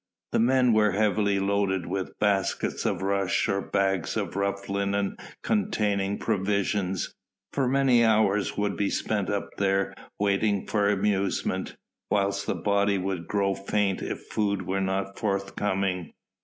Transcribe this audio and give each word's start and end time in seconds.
The 0.31 0.39
men 0.39 0.73
were 0.73 0.93
heavily 0.93 1.37
loaded 1.37 1.85
with 1.85 2.17
baskets 2.17 2.87
of 2.87 3.03
rush 3.03 3.47
or 3.47 3.61
bags 3.61 4.17
of 4.17 4.35
rough 4.35 4.67
linen 4.67 5.15
containing 5.43 6.17
provisions, 6.17 7.13
for 7.53 7.67
many 7.67 8.03
hours 8.03 8.57
would 8.57 8.75
be 8.75 8.89
spent 8.89 9.29
up 9.29 9.51
there 9.59 9.93
waiting 10.19 10.65
for 10.65 10.89
amusement, 10.89 11.75
whilst 12.09 12.47
the 12.47 12.55
body 12.55 12.97
would 12.97 13.27
grow 13.27 13.53
faint 13.53 14.01
if 14.01 14.25
food 14.25 14.63
were 14.65 14.81
not 14.81 15.19
forthcoming. 15.19 16.13